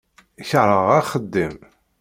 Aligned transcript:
Keṛheɣ 0.49 0.87
axeddim. 0.99 1.55